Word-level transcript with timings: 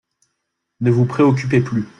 Ne 0.79 0.89
vous 0.89 1.05
préoccupez 1.05 1.61
plus. 1.61 1.85